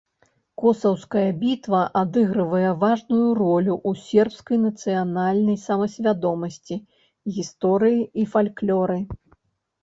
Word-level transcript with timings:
Косаўская 0.61 1.25
бітва 1.41 1.81
адыгрывае 1.99 2.69
важную 2.83 3.27
ролю 3.41 3.75
ў 3.75 3.91
сербскай 4.05 4.57
нацыянальнай 4.63 5.61
самасвядомасці, 5.67 6.79
гісторыі 7.37 8.01
і 8.25 8.27
фальклоры. 8.35 8.99